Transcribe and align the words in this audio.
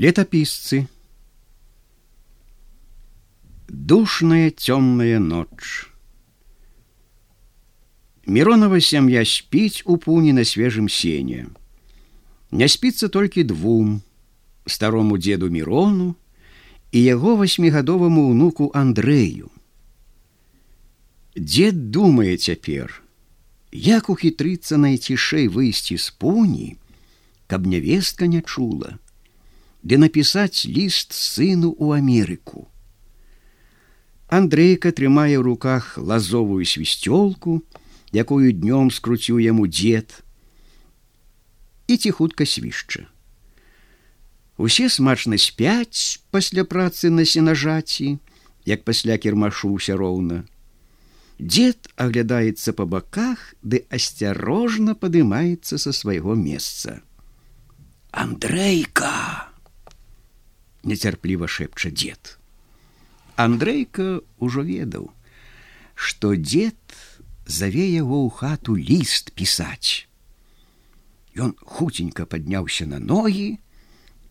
Летапісцы 0.00 0.88
Душная 3.68 4.48
цёмная 4.48 5.18
ноч. 5.18 5.90
Миронова 8.24 8.80
сям'я 8.80 9.24
спіць 9.28 9.82
у 9.84 9.98
пуні 10.00 10.32
на 10.32 10.44
свежым 10.48 10.88
сене. 10.88 11.52
Не 12.50 12.68
спіцца 12.68 13.10
толькі 13.12 13.44
двум, 13.44 14.00
старому 14.64 15.18
деду 15.18 15.50
Мирону 15.50 16.16
і 16.92 17.04
яго 17.04 17.36
васьмігадоваму 17.36 18.24
ўнуку 18.30 18.70
Андрэю. 18.72 19.52
Дед 21.36 21.92
думае 21.92 22.40
цяпер, 22.40 23.04
як 23.70 24.08
ухітрыцца 24.08 24.80
найцішэй 24.80 25.52
выйсці 25.52 26.00
з 26.00 26.08
пуні, 26.16 26.80
каб 27.52 27.68
нявестка 27.68 28.24
не 28.24 28.40
чула, 28.40 28.96
ды 29.82 29.96
напісаць 29.96 30.66
ліст 30.66 31.12
сыну 31.16 31.72
ў 31.76 32.00
Амерыку. 32.00 32.68
Андрейка 34.30 34.92
трымае 34.94 35.36
ў 35.36 35.42
руках 35.42 35.98
лазовую 35.98 36.62
свісцёлку, 36.62 37.62
якую 38.12 38.52
днём 38.54 38.90
скруціў 38.90 39.42
яму 39.42 39.66
дзед 39.66 40.22
і 41.90 41.96
ці 41.96 42.10
хутка 42.14 42.46
свішча. 42.46 43.10
Усе 44.60 44.86
смачна 44.92 45.38
спяць 45.40 46.22
пасля 46.30 46.62
працы 46.62 47.10
на 47.10 47.24
сенажаці, 47.24 48.18
як 48.66 48.84
пасля 48.84 49.18
кірмашуся 49.18 49.96
роўна. 49.96 50.44
Дед 51.40 51.88
аглядаецца 51.96 52.76
па 52.76 52.84
баках 52.84 53.56
ды 53.64 53.82
асцярожна 53.88 54.94
падымаецца 54.94 55.80
са 55.80 55.90
свайго 55.96 56.36
месца. 56.36 57.00
Андрейка! 58.12 59.29
Нецярпліва 60.84 61.48
шэпча 61.48 61.90
дзед. 61.92 62.36
Андрейка 63.36 64.20
ўжо 64.40 64.64
ведаў, 64.64 65.10
што 65.94 66.36
дзед 66.36 66.78
заве 67.44 67.84
яго 67.88 68.24
ў 68.26 68.30
хату 68.36 68.76
ліст 68.76 69.32
пісаць. 69.36 70.08
Ён 71.36 71.54
хуценька 71.60 72.26
падняўся 72.26 72.86
на 72.86 72.98
ногі 72.98 73.58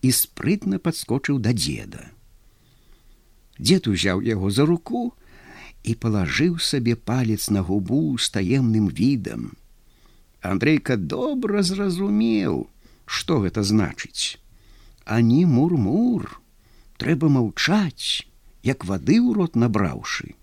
і 0.01 0.09
спрытна 0.11 0.79
падскочыў 0.79 1.39
да 1.39 1.53
дзеда. 1.53 2.09
Дзед 3.59 3.87
узяў 3.91 4.23
яго 4.23 4.49
за 4.49 4.65
руку, 4.65 5.13
і 5.83 5.95
палажыў 5.95 6.59
сабе 6.59 6.95
палец 6.95 7.49
на 7.49 7.61
губу 7.61 8.17
з 8.17 8.29
таемным 8.35 8.89
відам. 8.89 9.55
Андрейка 10.41 10.97
добра 10.97 11.63
зразумеў, 11.63 12.67
што 13.05 13.39
гэта 13.43 13.63
значыць. 13.63 14.39
Ані 15.09 15.41
мур-мур, 15.49 16.37
трэба 17.01 17.31
маўчаць, 17.33 18.29
як 18.61 18.85
вады 18.85 19.17
ў 19.17 19.33
рот 19.39 19.57
набраўшы. 19.57 20.35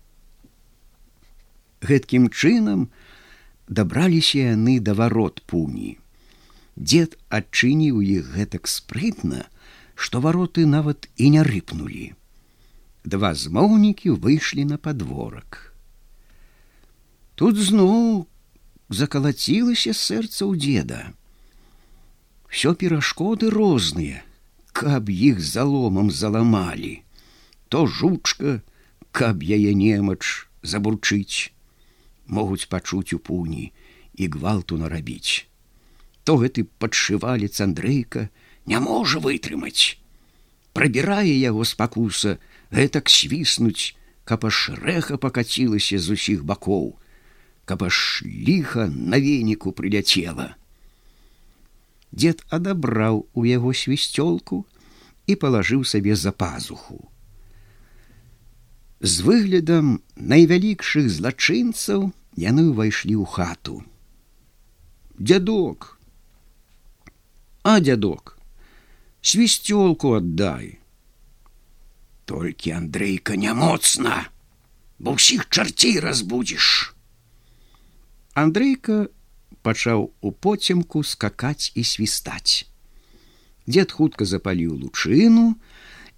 Гэткім 1.87 2.27
чынам 2.27 2.89
дабраліся 3.79 4.51
яны 4.57 4.77
да 4.83 4.97
варот 4.99 5.39
пуні. 5.47 5.95
Дед 6.75 7.15
адчыніў 7.31 8.03
іх 8.03 8.35
гэтак 8.35 8.67
спрытна, 8.67 9.47
што 9.95 10.19
вароты 10.21 10.67
нават 10.77 11.07
і 11.15 11.35
не 11.37 11.43
рыпнулі 11.47 12.07
два 13.07 13.33
змоўнікі 13.33 14.19
выйшлі 14.23 14.65
на 14.67 14.77
подворак. 14.77 15.73
Тут 17.39 17.55
зноў 17.55 18.27
закалацілася 18.89 19.95
сэрца 19.95 20.43
ў 20.43 20.53
деда. 20.59 20.99
Всё 22.51 22.75
перашкоды 22.75 23.51
розныя, 23.53 24.23
каб 24.77 25.09
іх 25.09 25.39
заломам 25.41 26.11
заламалі, 26.13 27.01
то 27.67 27.87
жучка, 27.89 28.61
каб 29.09 29.41
яе 29.41 29.73
немач 29.73 30.45
забурчыць, 30.61 31.49
могуць 32.29 32.69
пачуць 32.69 33.17
у 33.17 33.17
пуні 33.17 33.71
і 34.13 34.27
гвалту 34.37 34.77
нарабіць. 34.77 35.49
То 36.21 36.37
гэты 36.37 36.67
падшывалец 36.77 37.57
Андрейка 37.65 38.29
не 38.69 38.77
можа 38.77 39.17
вытрымаць. 39.17 39.97
Прабірае 40.77 41.33
яго 41.33 41.65
спакуса, 41.65 42.37
гэтак 42.69 43.09
свіснуць, 43.09 43.97
каб 44.29 44.45
аж 44.45 44.77
рэха 44.77 45.17
пакацілася 45.17 45.97
з 45.97 46.19
усіх 46.19 46.45
бакоў, 46.45 46.93
каб 47.65 47.89
аж 47.89 48.21
ліха 48.21 48.85
на 48.93 49.17
веніку 49.17 49.73
прыляцела. 49.73 50.53
Дед 52.11 52.43
адабраў 52.49 53.25
у 53.33 53.45
яго 53.45 53.73
свісцёлку 53.73 54.65
і 55.27 55.35
палажыў 55.35 55.83
сабе 55.83 56.15
за 56.15 56.31
пазуху. 56.31 57.11
З 58.99 59.27
выглядам 59.27 59.99
найвялікшых 60.15 61.11
злачынцаў 61.11 62.09
яны 62.37 62.63
ўвайшлі 62.71 63.15
ў 63.19 63.25
хату. 63.27 63.83
Дядок, 65.19 65.97
А 67.67 67.79
дядок, 67.83 68.37
свісцёлку 69.19 70.13
аддай, 70.15 70.79
толькі 72.23 72.71
Андрейка 72.71 73.35
не 73.35 73.51
моцна, 73.51 74.31
бо 75.03 75.17
ўсіх 75.17 75.49
чарцей 75.51 75.99
разбудзіш. 75.99 76.95
Андрейка 78.39 79.11
пачаў 79.67 80.07
у 80.21 80.31
поцемку 80.31 81.03
скакаць 81.03 81.75
і 81.75 81.83
свістаць. 81.83 82.71
Дед 83.67 83.91
хутка 83.91 84.25
запаліў 84.25 84.73
лучыну 84.83 85.59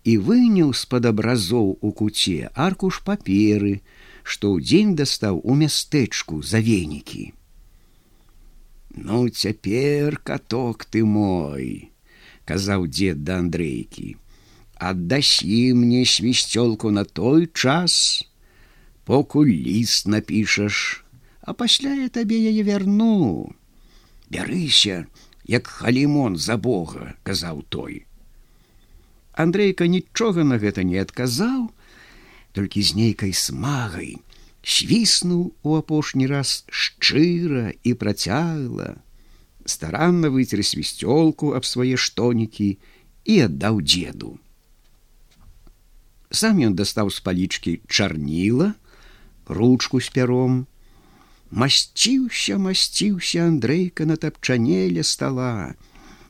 і 0.05 0.13
выняў 0.29 0.71
з-пад 0.77 1.09
абразоў 1.09 1.73
у 1.81 1.91
куце 1.91 2.53
аркуш 2.53 3.01
паперы, 3.09 3.81
што 4.23 4.53
ўдзень 4.55 4.95
дастаў 4.95 5.41
у 5.43 5.57
мястэчку 5.57 6.41
за 6.45 6.61
венікі. 6.61 7.33
Ну 8.95 9.27
цяпер 9.29 10.21
каток 10.21 10.85
ты 10.85 11.03
мой, 11.03 11.91
казаў 12.45 12.88
дзед 12.88 13.25
да 13.25 13.41
Андрейкі 13.43 14.17
аддасі 14.79 15.73
мне 15.75 16.05
свісцёлку 16.07 16.89
на 16.89 17.03
той 17.03 17.51
час, 17.53 18.23
покуль 19.03 19.51
ліст 19.51 20.07
напішаш, 20.07 21.03
а 21.41 21.53
пасля 21.53 21.93
я 21.93 22.07
табе 22.07 22.39
яе 22.39 22.63
вярну. 22.63 23.51
Бярыся, 24.31 25.05
як 25.49 25.67
халімон 25.67 26.37
за 26.37 26.57
Бога, 26.61 27.15
казаў 27.25 27.65
той. 27.73 28.05
Андрейка 29.33 29.89
нічога 29.89 30.45
на 30.45 30.61
гэта 30.61 30.85
не 30.85 31.01
адказаў, 31.01 31.69
толькі 32.53 32.85
з 32.85 32.95
нейкай 32.99 33.33
смагай, 33.33 34.17
свіснуў 34.61 35.53
у 35.63 35.77
апошні 35.79 36.27
раз 36.29 36.65
шчыра 36.69 37.73
і 37.81 37.95
працягла, 37.97 38.99
старанна 39.65 40.29
выцер 40.29 40.61
свісцёлку 40.61 41.55
аб 41.57 41.65
свае 41.65 41.97
штонікі 41.97 42.69
і 43.25 43.41
аддаў 43.47 43.81
дзеду 43.81 44.38
сам 46.31 46.61
ён 46.61 46.75
дастаў 46.77 47.09
з 47.09 47.19
палічкі 47.25 47.79
чарніла 47.89 48.73
ручку 49.49 50.01
з 50.01 50.09
пяром 50.13 50.65
масціўся 51.51 52.57
масціўся 52.57 53.45
андрейка 53.45 54.05
на 54.05 54.15
тапчанеле 54.15 55.03
стала 55.03 55.75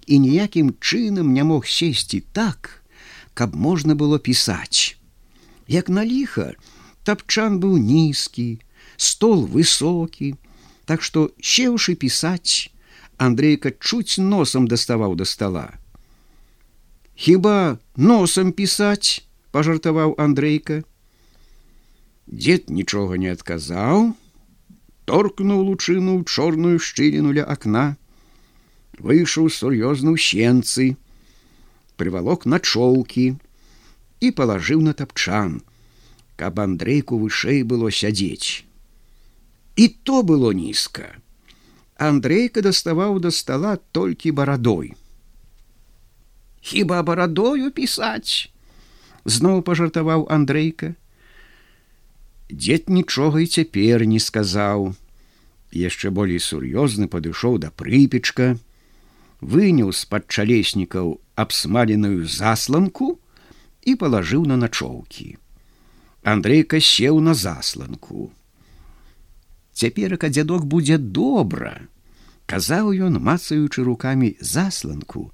і 0.08 0.20
ніякім 0.20 0.74
чынам 0.80 1.34
не 1.34 1.44
мог 1.44 1.68
сесці 1.68 2.24
так 2.34 2.82
каб 3.34 3.56
можна 3.56 3.96
было 3.96 4.20
пісаць. 4.20 4.98
Як 5.68 5.90
на 5.90 6.06
ліха 6.06 6.54
тапчан 7.04 7.60
быў 7.60 7.78
нізкі 7.78 8.60
стол 8.98 9.46
высокі 9.46 10.36
так 10.86 11.04
што 11.04 11.30
сеўшы 11.40 11.96
пісаць 11.96 12.72
андрейка 13.18 13.72
чуць 13.80 14.18
носам 14.18 14.68
даставаў 14.68 15.16
да 15.16 15.26
стола. 15.26 15.68
Хіба 17.20 17.78
носам 17.96 18.52
пісаць 18.56 19.24
пожартаваў 19.52 20.16
Андрейка. 20.18 20.84
Дед 22.28 22.70
нічога 22.70 23.18
не 23.18 23.32
адказаў, 23.34 24.14
торкнуў 25.10 25.66
лучыну 25.66 26.16
чорную 26.24 26.78
шчыліну 26.78 27.34
ля 27.34 27.46
акна, 27.50 27.86
выйшаў 29.02 29.50
сур'ёзна 29.50 30.14
ў 30.14 30.18
сенцы, 30.22 30.86
прывалок 31.98 32.46
на 32.46 32.60
чоўкі 32.62 33.26
і 34.22 34.28
палажыў 34.38 34.86
на 34.86 34.94
тапчан, 34.94 35.60
каб 36.38 36.62
Андрейку 36.62 37.18
вышэй 37.18 37.66
было 37.66 37.90
сядзець. 37.90 38.64
І 39.76 39.88
то 40.06 40.22
было 40.22 40.54
нізка. 40.54 41.10
Андрейка 41.98 42.62
даставаў 42.62 43.20
да 43.20 43.32
стола 43.32 43.76
толькі 43.98 44.32
барадой. 44.38 44.94
Хіба 46.62 47.02
барадою 47.04 47.72
пісаць, 47.76 48.52
зноў 49.26 49.64
пажартаваў 49.66 50.28
Андрейка. 50.30 50.94
Дзед 52.50 52.90
нічога 52.90 53.42
і 53.42 53.48
цяпер 53.48 54.06
не 54.10 54.20
сказаў. 54.20 54.96
Яшчэ 55.70 56.10
болей 56.10 56.42
сур'ёзны 56.42 57.06
падышоў 57.06 57.62
да 57.62 57.70
прыпечка, 57.70 58.58
выняў 59.42 59.94
з-пад 59.94 60.26
чалеснікаў 60.28 61.22
абсмаленую 61.38 62.26
засланку 62.26 63.20
і 63.86 63.96
палажыў 63.96 64.50
на 64.50 64.58
начоўкі. 64.58 65.38
Андрейка 66.26 66.82
сеў 66.82 67.22
на 67.22 67.38
засланку. 67.38 68.34
Цяперака 69.72 70.34
дзядок 70.34 70.66
будзе 70.66 70.98
добра, 70.98 71.86
казаў 72.50 72.92
ён, 72.98 73.22
мацаючы 73.22 73.86
рукамі 73.86 74.34
засланку 74.42 75.30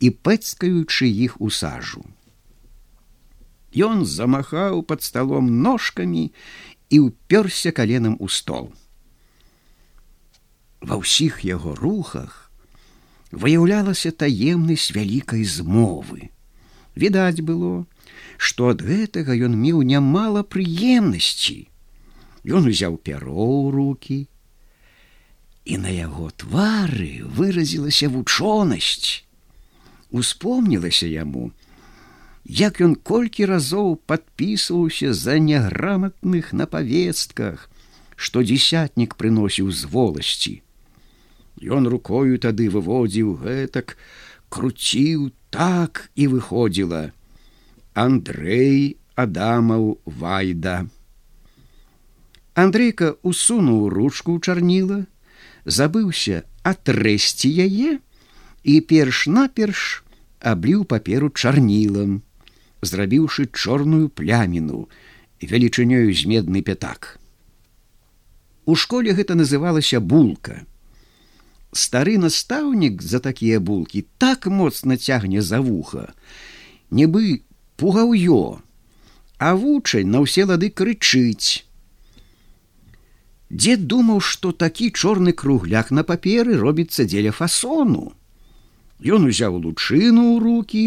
і 0.00 0.10
пэцкаючы 0.10 1.12
іх 1.12 1.36
у 1.44 1.52
сажу. 1.52 2.08
Ён 3.74 4.06
замахаў 4.06 4.82
пад 4.86 5.02
сталом 5.02 5.50
ножкамі 5.62 6.30
і 6.94 6.96
ўпёрся 7.10 7.74
каленам 7.74 8.14
у 8.22 8.30
стол. 8.30 8.70
Ва 10.78 11.00
ўсіх 11.02 11.42
яго 11.42 11.74
рухах 11.74 12.52
выяўлялася 13.34 14.14
таемнасць 14.14 14.94
вялікай 14.94 15.42
змовы. 15.42 16.30
Відаць 16.94 17.42
было, 17.42 17.86
што 18.38 18.70
ад 18.70 18.86
гэтага 18.86 19.34
ён 19.34 19.58
меў 19.58 19.82
нямала 19.82 20.46
прыемнасці. 20.46 21.66
Ён 22.46 22.70
узяў 22.70 23.00
пяро 23.02 23.34
ў 23.34 23.74
руки, 23.74 24.18
і 25.64 25.80
на 25.80 25.90
яго 25.90 26.30
твары 26.30 27.24
выразілася 27.24 28.12
вучонасць. 28.12 29.24
Успомнілася 30.14 31.08
яму, 31.10 31.50
як 32.44 32.80
ён 32.84 32.94
колькі 32.94 33.46
разоў 33.48 33.96
падпісваўся 34.06 35.14
за 35.14 35.38
няграматных 35.38 36.52
на 36.52 36.66
павестках, 36.66 37.70
што 38.16 38.42
дзясятнік 38.44 39.16
прыносіў 39.16 39.72
з 39.72 39.84
воласці. 39.88 40.60
Ён 41.62 41.88
рукою 41.88 42.38
тады 42.38 42.68
выводзіў 42.68 43.40
гэтак, 43.40 43.96
круціў 44.48 45.32
так 45.50 46.10
і 46.14 46.26
выходзіла. 46.28 47.12
Андрей 47.94 48.98
Адамаў 49.14 49.98
Вайда. 50.04 50.86
Андрейка 52.54 53.14
усунуў 53.22 53.88
ручку 53.88 54.36
ў 54.36 54.38
чарніла, 54.42 55.06
забыўся 55.64 56.42
атрэсці 56.62 57.50
яе 57.50 57.98
і 58.62 58.74
перш-наперш 58.90 60.04
абліў 60.42 60.84
паперу 60.84 61.30
чарнілам, 61.30 62.22
зрабіўшы 62.84 63.48
чорную 63.52 64.08
пляміну 64.08 64.88
вялічынёю 65.40 66.12
з 66.12 66.28
медны 66.30 66.62
пятак. 66.62 67.18
У 68.64 68.76
школе 68.76 69.12
гэта 69.12 69.34
называлася 69.36 70.00
булка 70.00 70.64
стары 71.74 72.18
настаўнік 72.18 73.02
за 73.02 73.18
такія 73.18 73.60
булкі 73.60 74.04
так 74.18 74.46
моцна 74.46 74.96
цягне 74.96 75.42
за 75.42 75.60
вуха, 75.60 76.14
нібы 76.90 77.42
пугаўё, 77.76 78.60
а 79.38 79.54
вучань 79.54 80.10
на 80.10 80.22
ўсе 80.24 80.46
лады 80.46 80.70
крычыць. 80.70 81.66
Дед 83.50 83.86
думаў, 83.86 84.20
што 84.20 84.52
такі 84.52 84.90
чорны 84.90 85.32
кругляк 85.32 85.90
на 85.90 86.02
паперы 86.02 86.56
робіцца 86.58 87.04
дзеля 87.04 87.30
фасону. 87.30 88.14
Ён 89.02 89.28
узяў 89.30 89.58
лучыну 89.58 90.34
ў 90.34 90.36
руки 90.40 90.84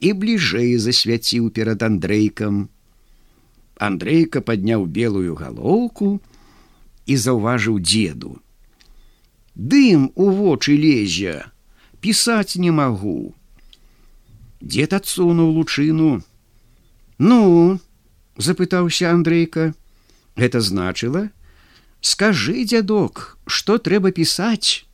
і 0.00 0.12
бліжэй 0.12 0.76
засвяціў 0.78 1.50
перад 1.50 1.82
андрейкам. 1.82 2.68
Андрейка 3.78 4.40
падняў 4.40 4.86
белую 4.86 5.38
галоўку 5.38 6.18
і 7.06 7.14
заўважыў 7.16 7.78
деду 7.78 8.38
дым 9.58 10.12
у 10.14 10.30
вочы 10.30 10.78
лезе 10.78 11.50
пісаць 12.00 12.54
не 12.62 12.70
магу 12.70 13.34
дед 14.60 14.94
адсунуў 14.94 15.50
лучыну. 15.58 16.22
Ну 17.18 17.80
запытаўся 18.36 19.10
андрейка 19.10 19.74
это 20.36 20.60
значыла 20.60 21.30
скажы 22.00 22.62
дзядок 22.62 23.36
что 23.46 23.78
трэба 23.78 24.14
пісаць 24.14 24.86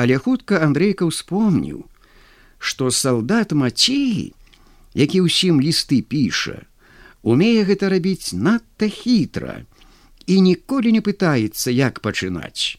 але 0.00 0.16
хутка 0.16 0.64
андрейка 0.64 1.04
ўспомніў 1.04 1.84
что 2.58 2.90
салдат 2.90 3.52
мацей 3.52 4.32
які 4.94 5.26
ўсім 5.28 5.60
лісты 5.60 6.00
піша 6.02 6.62
умее 7.22 7.66
гэта 7.68 7.92
рабіць 7.92 8.32
надта 8.32 8.88
хітра 8.88 9.62
і 10.26 10.40
ніколі 10.40 10.92
не 10.98 11.04
пытаецца 11.04 11.70
як 11.70 12.00
пачынаць 12.00 12.76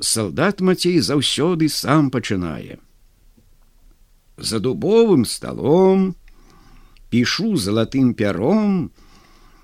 солдат 0.00 0.60
мацей 0.60 1.00
заўсёды 1.00 1.68
сам 1.68 2.10
пачынае. 2.10 2.78
За 4.36 4.60
дубовым 4.60 5.24
столом 5.24 6.14
пішу 7.10 7.56
залатым 7.56 8.14
пяром 8.14 8.90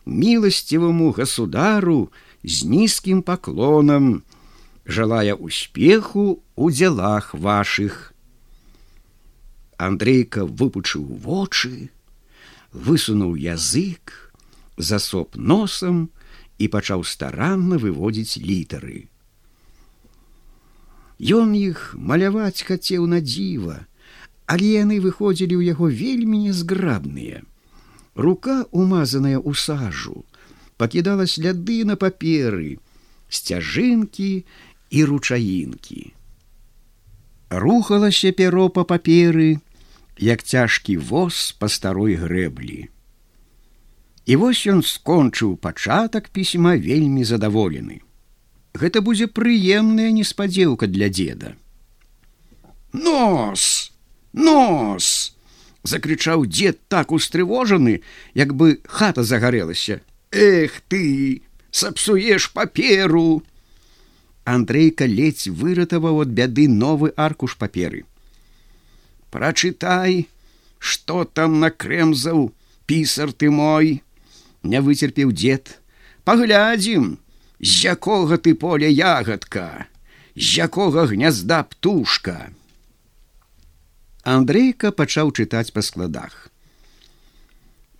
міласціваму 0.07 1.13
государу 1.13 2.11
з 2.43 2.65
нізкім 2.65 3.23
паклонам, 3.23 4.25
жалая 4.85 5.35
успеху 5.35 6.43
у 6.57 6.71
дзелах 6.71 7.35
ваших. 7.35 8.14
Андрейка 9.79 10.45
выпучыў 10.47 11.05
вочы, 11.05 11.91
высунуў 12.73 13.35
язык, 13.35 14.33
засоп 14.77 15.37
носам 15.37 16.11
і 16.59 16.69
пачаў 16.69 17.05
старанна 17.05 17.79
выводзіць 17.79 18.39
літары. 18.39 19.07
Ён 21.19 21.55
іх 21.55 21.95
маляваць 21.95 22.67
хацеў 22.67 23.07
на 23.07 23.21
дзіва, 23.23 23.87
але 24.47 24.67
яны 24.83 25.01
выходзілі 25.01 25.55
ў 25.59 25.63
яго 25.75 25.87
вельмі 25.89 26.51
незграбныя. 26.51 27.43
Рука, 28.15 28.67
умазаная 28.71 29.39
ў 29.39 29.55
сажу, 29.55 30.25
пакідала 30.77 31.27
сляды 31.27 31.83
на 31.85 31.97
паперы, 31.97 32.79
сцяжынкі 33.31 34.45
і 34.91 35.05
ручаінкі. 35.11 36.15
Рухалася 37.51 38.33
пяро 38.33 38.69
па 38.69 38.85
паперы, 38.85 39.61
як 40.19 40.43
цяжкі 40.43 40.97
воз 40.97 41.53
па 41.59 41.69
старой 41.69 42.15
грэблі. 42.15 42.89
І 44.27 44.37
вось 44.37 44.65
ён 44.67 44.81
скончыў 44.83 45.57
пачатак 45.57 46.31
пісьма 46.31 46.77
вельмі 46.77 47.25
задаволены. 47.25 48.01
Гэта 48.73 49.01
будзе 49.01 49.29
прыемная 49.29 50.11
неспадзеўка 50.11 50.87
для 50.87 51.09
деда 51.09 51.55
нос! 52.95 53.91
Нос 54.33 55.37
закрычаў 55.85 56.47
дед 56.47 56.81
так 56.89 57.13
устрывожаны 57.13 58.01
як 58.35 58.55
бы 58.55 58.81
хата 58.89 59.23
загарэлася. 59.23 60.01
Эх 60.33 60.81
ты 60.89 61.43
сапсуеш 61.71 62.51
паперу 62.53 63.45
андрейка 64.45 65.07
ледзь 65.07 65.49
выратаваў 65.49 66.23
ад 66.27 66.37
бяды 66.41 66.69
новы 66.69 67.13
аркуш 67.17 67.57
паперы 67.57 68.05
прачытай 69.31 70.29
что 70.79 71.25
там 71.25 71.61
накрэмзаў 71.61 72.53
пісар 72.87 73.33
ты 73.33 73.51
мой 73.51 74.01
не 74.63 74.81
выцерпеў 74.81 75.33
дед 75.33 75.79
паглядзім 76.25 77.15
з 77.65 77.97
якога 77.97 78.37
ты 78.37 78.55
поля 78.55 78.89
ягадка, 78.89 79.87
з 80.37 80.67
якога 80.67 81.07
гнязда 81.07 81.63
птушка. 81.65 82.53
Андрейка 84.25 84.93
пачаў 84.93 85.33
чытаць 85.33 85.73
па 85.73 85.81
складах. 85.81 86.51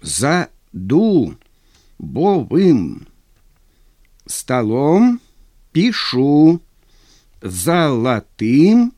За 0.01 0.49
ду 0.73 1.37
бовым 1.99 3.07
сталом 4.27 5.21
пішу 5.75 6.61
залатым 7.43 8.93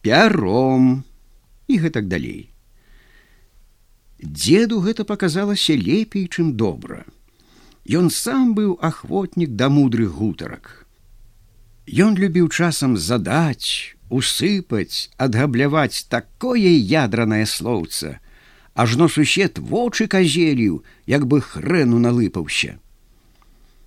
пяром 0.00 1.02
і 1.66 1.74
гэтак 1.82 2.06
далей. 2.08 2.54
Деду 4.22 4.80
гэта 4.80 5.04
паказалася 5.04 5.74
лепей, 5.76 6.30
чым 6.30 6.54
добра. 6.56 7.04
Ён 7.84 8.08
сам 8.08 8.54
быў 8.56 8.78
ахвотнік 8.80 9.52
да 9.58 9.68
мудрых 9.68 10.16
гутарак. 10.16 10.86
Ён 11.84 12.16
любіў 12.16 12.48
часам 12.48 12.96
задаць, 12.96 13.92
усыпаць, 14.08 15.10
адгабляваць 15.18 16.08
такое 16.08 16.72
ядранае 16.78 17.44
слоўца, 17.44 18.20
ажно 18.72 19.08
сусед 19.08 19.58
вочы 19.58 20.08
казеліў, 20.08 20.80
як 21.04 21.26
бы 21.28 21.42
хрэну 21.44 22.00
налыпаўся. 22.00 22.80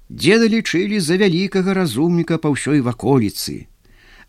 Деда 0.10 0.48
лічылі 0.48 1.00
за 1.00 1.18
вялікага 1.22 1.74
разумніка 1.74 2.38
па 2.38 2.54
ўсёй 2.56 2.82
ваколіцы. 2.82 3.68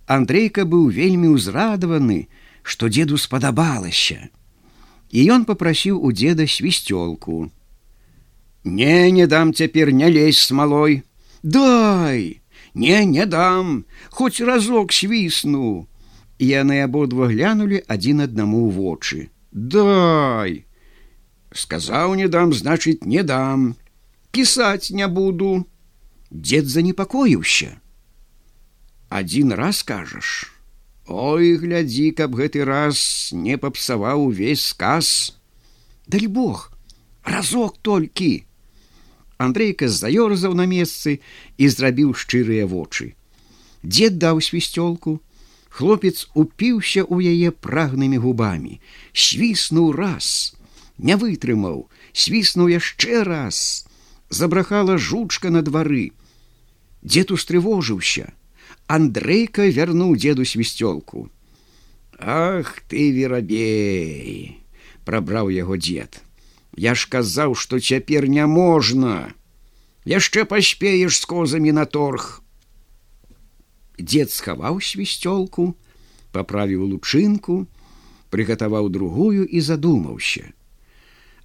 Андрейка 0.07 0.65
быў 0.65 0.89
вельмі 0.91 1.35
ўзрадаваны, 1.35 2.27
што 2.63 2.89
деду 2.89 3.19
спадабалася. 3.19 4.29
І 5.11 5.29
ён 5.33 5.45
попрасіў 5.45 6.01
у 6.03 6.13
деда 6.13 6.47
свісцёлку. 6.47 7.51
Не 8.65 9.11
не 9.11 9.27
дам 9.27 9.55
цяпер 9.55 9.93
не 9.93 10.11
лезь 10.11 10.43
смалой. 10.43 11.03
Дай, 11.43 12.43
не 12.75 13.05
не 13.05 13.25
дам, 13.27 13.85
хоць 14.11 14.41
разок 14.41 14.93
свісну. 14.93 15.87
яны 16.39 16.81
абодва 16.87 17.29
глянулі 17.29 17.83
адзін 17.91 18.23
аднаму 18.27 18.63
ў 18.67 18.71
вочы 18.79 19.19
дай 19.51 20.63
сказаў 21.51 22.15
не 22.15 22.29
дам 22.31 22.55
значыць 22.55 23.03
не 23.03 23.23
дам 23.27 23.75
пісаць 24.39 24.95
не 24.95 25.11
буду. 25.11 25.67
Дзед 26.31 26.71
занепакоіўся 26.71 27.75
адзін 29.09 29.53
раз 29.59 29.81
кажаш 29.83 30.53
ой 31.09 31.57
глядзі 31.63 32.11
каб 32.13 32.37
гэты 32.39 32.65
раз 32.69 33.01
не 33.33 33.57
папсаваў 33.57 34.29
увесь 34.29 34.67
сказ 34.73 35.33
даль 36.07 36.29
бог 36.29 36.69
разок 37.25 37.81
толькі. 37.83 38.45
Андрейка 39.39 39.89
заёрзаў 39.89 40.55
на 40.55 40.69
месцы 40.71 41.19
і 41.57 41.69
зрабіў 41.69 42.15
шчырыя 42.15 42.67
вочы. 42.67 43.15
Дзед 43.83 44.19
даў 44.19 44.41
свісцёлку. 44.45 45.21
Хлопец 45.69 46.27
упіўся 46.35 47.05
ў 47.07 47.35
яе 47.35 47.51
прагнымі 47.53 48.19
губамі. 48.19 48.81
Свіснуў 49.13 49.93
раз. 49.93 50.57
Не 50.99 51.15
вытрымаў. 51.21 51.87
Свіснуў 52.13 52.73
яшчэ 52.75 53.23
раз 53.29 53.88
забрахала 54.31 54.99
жучка 54.99 55.51
на 55.51 55.63
двары 55.63 56.11
дзед 57.03 57.31
устрывожыўся 57.35 58.33
андрейка 58.87 59.69
вярнуў 59.79 60.17
деду 60.17 60.45
свісцёлку 60.45 61.29
ах 62.19 62.75
ты 62.89 63.11
верабей 63.13 64.59
прабраў 65.05 65.55
яго 65.55 65.77
дзед 65.77 66.21
я 66.89 66.95
ж 66.95 67.09
казаў 67.13 67.55
што 67.55 67.81
цяпер 67.81 68.29
няможна 68.29 69.15
яшчэ 70.05 70.45
паспееш 70.45 71.23
з 71.23 71.25
козамі 71.33 71.73
на 71.81 71.87
торг 71.87 72.29
Дзед 73.99 74.31
схаваў 74.31 74.79
свісцёлку, 74.79 75.75
паправіў 76.31 76.87
лучынку, 76.87 77.67
прыгатаваў 78.31 78.89
другую 78.95 79.43
і 79.43 79.59
задумаўся. 79.61 80.55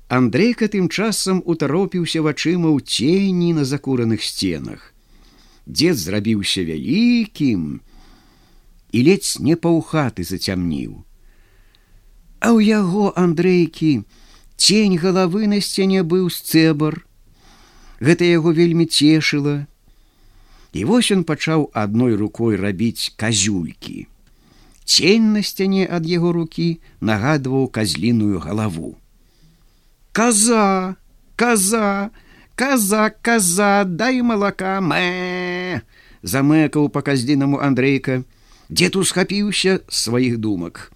Андрейка 0.07 0.67
тым 0.67 0.89
часам 0.89 1.41
утаропіўся 1.45 2.21
вачыма 2.21 2.69
ў 2.69 2.79
цені 2.83 3.53
на 3.53 3.65
закураных 3.65 4.23
сценах. 4.23 4.93
Дзед 5.65 5.97
зрабіўся 5.97 6.63
вялікім 6.67 7.81
і 8.91 8.99
ледзь 9.07 9.39
не 9.39 9.55
паўхаты 9.55 10.23
зацямніў. 10.27 11.01
А 12.43 12.51
ў 12.51 12.59
яго 12.67 13.13
Андрейкі 13.15 14.03
цень 14.57 14.99
галавы 14.99 15.47
на 15.47 15.59
сцяне 15.63 16.03
быў 16.03 16.29
сцэбар. 16.29 17.05
Гэта 18.03 18.27
яго 18.27 18.51
вельмі 18.51 18.85
цешыла, 18.85 19.63
І 20.73 20.83
вось 20.89 21.11
ён 21.13 21.21
пачаў 21.29 21.69
адной 21.77 22.17
рукой 22.17 22.57
рабіць 22.57 23.13
казюлькі. 23.15 24.07
Цень 24.85 25.29
на 25.37 25.45
сцяне 25.45 25.85
ад 25.85 26.09
яго 26.09 26.33
рукі 26.33 26.81
нагадваў 26.99 27.69
казліную 27.69 28.41
галаву. 28.41 28.97
Каза, 30.13 30.95
каза, 31.35 32.09
каза, 32.55 33.09
каза, 33.21 33.83
дай 33.83 34.21
малака 34.21 34.77
мэ! 34.77 35.81
замэкаў 36.21 36.93
па 36.93 37.01
казлінаму 37.01 37.57
Андрейка, 37.57 38.21
дзед 38.69 38.93
усхапіўся 38.93 39.81
сваіх 39.89 40.37
думак. 40.37 40.93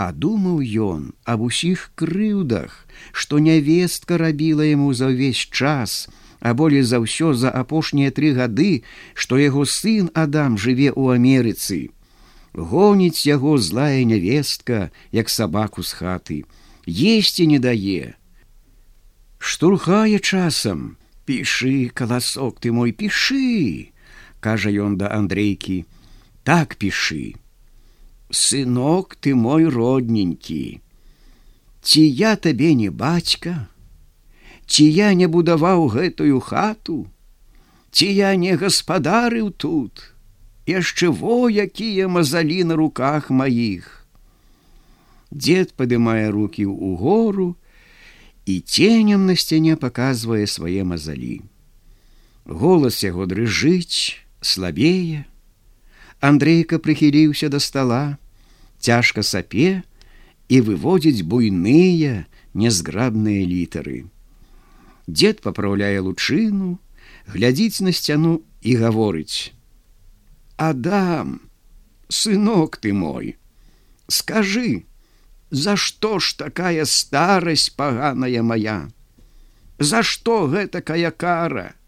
А 0.00 0.16
думаў 0.16 0.64
ён 0.64 1.12
аб 1.28 1.44
усіх 1.44 1.92
крыўдах, 1.92 2.88
што 3.12 3.36
нявестка 3.36 4.16
рабіла 4.16 4.64
яму 4.64 4.88
за 4.96 5.12
ўвесь 5.12 5.44
час, 5.52 6.08
а 6.40 6.56
болей 6.56 6.88
за 6.88 7.04
ўсё 7.04 7.36
за 7.36 7.52
апошнія 7.52 8.16
тры 8.16 8.32
гады, 8.32 8.80
што 9.12 9.36
яго 9.36 9.68
сын 9.68 10.08
Адам 10.16 10.56
жыве 10.56 10.88
ў 10.88 11.20
Амерыцы. 11.20 11.92
Гоніць 12.56 13.28
яго 13.28 13.60
злая 13.60 14.08
нявестка, 14.08 14.88
як 15.12 15.28
сабаку 15.28 15.84
з 15.84 15.92
хаты, 16.00 16.38
есці 16.86 17.46
не 17.46 17.58
дае. 17.58 18.14
Штурхае 19.38 20.18
часам, 20.18 20.96
пішы, 21.24 21.90
каласок 21.92 22.60
ты 22.60 22.72
мой 22.72 22.92
пішы, 22.92 23.92
кажа 24.40 24.70
ён 24.70 24.96
да 25.00 25.12
Андрейкі, 25.12 25.84
так 26.44 26.76
пішы. 26.76 27.36
Сынок 28.30 29.16
ты 29.20 29.34
мой 29.34 29.68
родненькі. 29.68 30.80
Ці 31.82 32.02
я 32.02 32.36
табе 32.36 32.74
не 32.74 32.88
бацька, 32.90 33.68
ці 34.66 34.84
я 34.88 35.12
не 35.12 35.28
будаваў 35.28 35.88
гэтую 35.92 36.40
хату, 36.40 37.06
ці 37.92 38.08
я 38.08 38.34
не 38.36 38.56
гаспадарыў 38.56 39.50
тут, 39.52 40.14
яшчэ 40.66 41.12
во 41.12 41.48
якія 41.48 42.08
мазалі 42.08 42.64
на 42.64 42.80
руках 42.80 43.28
маіх. 43.30 44.03
Дед 45.34 45.74
падымае 45.74 46.30
руки 46.30 46.62
ў 46.62 46.94
гору 46.94 47.58
і 48.46 48.60
ценем 48.62 49.26
на 49.26 49.34
сцяне 49.34 49.74
паказвае 49.74 50.46
свае 50.46 50.86
мазалі. 50.86 51.42
Голас 52.46 53.02
яго 53.02 53.26
дрыжыць, 53.26 54.14
слабее. 54.38 55.26
Андрейка 56.22 56.78
прыхіліўся 56.78 57.50
да 57.50 57.58
стола, 57.58 58.16
цяжка 58.78 59.26
сапе 59.26 59.82
і 60.46 60.62
выводзіць 60.70 61.26
буйныя, 61.26 62.30
нязграбныя 62.54 63.42
літары. 63.42 64.06
Дед 65.10 65.42
папраўляе 65.42 65.98
лучыну, 65.98 66.78
глядзіць 67.26 67.82
на 67.82 67.90
сцяну 67.90 68.38
і 68.62 68.78
гаворыць: 68.78 69.50
«Адам, 70.70 71.40
сынок 72.06 72.78
ты 72.78 72.94
мой, 72.94 73.34
скажы, 74.06 74.86
За 75.54 75.76
што 75.78 76.18
ж 76.18 76.34
такая 76.34 76.82
старасць 76.90 77.70
паганая 77.70 78.42
моя? 78.42 78.90
За 79.78 80.02
што 80.02 80.50
гэтакая 80.50 81.14
кара? 81.14 81.78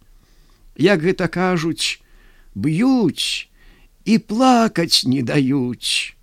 Як 0.78 1.02
гэта 1.02 1.26
кажуць, 1.26 1.98
б'юць 2.54 3.50
і 4.04 4.18
плакаць 4.22 5.02
не 5.02 5.22
даюць. 5.26 6.14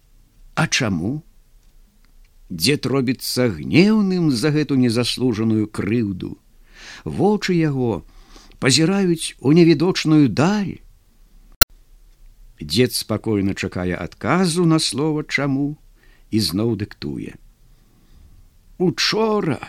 А 0.55 0.67
чаму? 0.71 1.19
Дзед 2.47 2.87
робіцца 2.87 3.49
гнеўным 3.51 4.31
за 4.31 4.55
гэту 4.55 4.79
незаслужаную 4.79 5.67
крыўду 5.67 6.37
вочы 7.03 7.53
яго 7.59 8.05
пазіраюць 8.59 9.35
у 9.39 9.51
невідочную 9.51 10.29
даль. 10.29 10.79
Дзед 12.61 12.93
спакойна 12.93 13.53
чакае 13.53 13.95
адказу 13.95 14.65
на 14.65 14.79
слова 14.79 15.23
чаму 15.27 15.75
і 16.33 16.41
зноў 16.41 16.75
дыктуе. 16.81 17.37
Учора, 18.81 19.61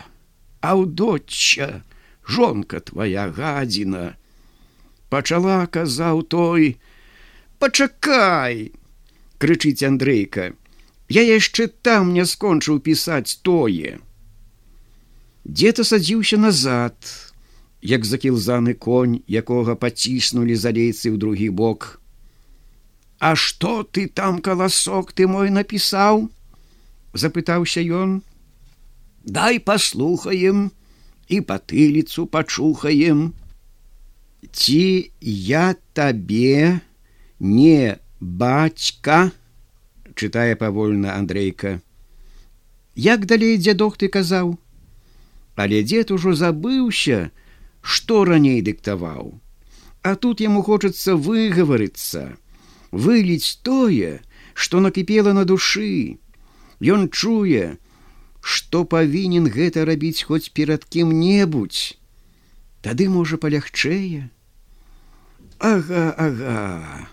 аўдотча, 0.65 1.85
жонка 2.25 2.81
твоя 2.81 3.29
гадзіна, 3.29 4.17
пачала 5.13 5.61
казаў 5.69 6.25
той: 6.25 6.77
Пачакай! 7.61 8.73
крычыць 9.39 9.85
Андрейка, 9.85 10.55
Я 11.09 11.23
яшчэ 11.23 11.69
там 11.85 12.15
не 12.15 12.25
скончыў 12.25 12.81
пісаць 12.81 13.37
тое. 13.45 14.01
Дзед 15.45 15.81
асадзіўся 15.85 16.39
назад, 16.41 16.97
як 17.85 18.09
закілзаны 18.09 18.73
конь, 18.73 19.21
якога 19.29 19.77
паціснулі 19.77 20.57
залейцы 20.57 21.13
ў 21.13 21.21
другі 21.21 21.49
бок. 21.53 22.01
А 23.21 23.37
што 23.37 23.85
ты 23.85 24.07
там 24.09 24.41
каласок 24.41 25.13
ты 25.13 25.29
мой 25.29 25.53
напісаў? 25.53 26.33
Запытаўся 27.15 27.81
ён. 27.81 28.21
Дай 29.25 29.59
паслухаем 29.59 30.71
і 31.29 31.41
патыліцу 31.41 32.27
пачухаем. 32.27 33.33
Ці 34.53 35.11
я 35.21 35.75
табе 35.95 36.81
не 37.41 37.97
бацька, 38.21 39.33
чытае 40.15 40.55
павольна 40.57 41.17
Андрейка. 41.17 41.81
Як 42.95 43.27
далей 43.27 43.57
дзядок 43.59 43.97
ты 43.97 44.09
казаў, 44.09 44.59
Але 45.57 45.83
дзед 45.83 46.11
ужо 46.11 46.35
забыўся, 46.35 47.31
што 47.81 48.25
раней 48.25 48.61
дыктаваў. 48.63 49.39
А 50.03 50.15
тут 50.17 50.41
яму 50.41 50.63
хочацца 50.67 51.15
выгаварыцца, 51.15 52.35
выліць 52.91 53.63
тое, 53.63 54.21
што 54.55 54.81
накіпела 54.81 55.33
на 55.33 55.45
душы. 55.45 56.19
Ён 56.85 57.09
чуе, 57.09 57.81
што 58.45 58.85
павінен 58.85 59.49
гэта 59.49 59.85
рабіць 59.89 60.29
хоць 60.29 60.53
перад 60.53 60.85
кім-небудзь. 60.85 61.97
Тады 62.85 63.09
можа 63.09 63.41
палягчэе. 63.41 64.29
Ага, 65.65 66.05
ага. 66.19 67.09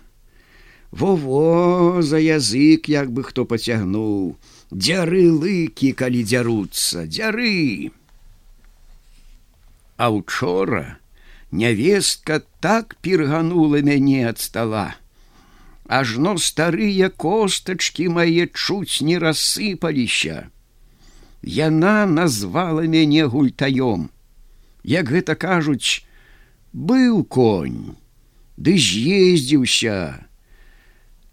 Во-во 0.92 2.02
за 2.04 2.20
язык 2.20 2.90
як 2.92 3.14
бы 3.16 3.24
хто 3.24 3.46
пацягнуў, 3.48 4.36
дзяры 4.76 5.32
лыкі, 5.32 5.94
калі 5.96 6.24
дзяруцца, 6.28 7.08
дзяры. 7.08 7.96
А 9.96 10.12
учора 10.12 11.00
нявестка 11.52 12.44
так 12.60 12.98
перганула 13.00 13.80
мяне 13.80 14.28
ад 14.28 14.40
стола. 14.40 15.00
Ажно 15.92 16.38
старыя 16.38 17.10
костачки 17.24 18.08
мае 18.18 18.48
чуць 18.56 19.04
не 19.08 19.18
рассыпаліся. 19.24 20.48
Яна 21.44 22.06
назвала 22.06 22.88
мяне 22.94 23.28
гультаём. 23.34 24.08
Як 24.84 25.12
гэта 25.14 25.36
кажуць, 25.36 26.06
быў 26.72 27.24
конь, 27.26 27.98
ды 28.56 28.78
з'ездзіўся. 28.78 30.00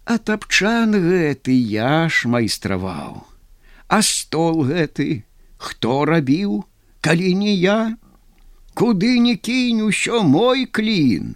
А 0.05 0.17
тапчан 0.17 0.91
гэты 1.07 1.55
я 1.55 2.09
ж 2.09 2.27
майстраваў. 2.27 3.23
А 3.87 4.01
стол 4.01 4.65
гэты, 4.67 5.23
хто 5.57 6.03
рабіў, 6.05 6.65
калі 7.01 7.33
не 7.33 7.55
я, 7.55 7.79
Куды 8.79 9.19
не 9.19 9.35
кінь 9.35 9.81
усё 9.83 10.23
мой 10.23 10.65
клін. 10.65 11.35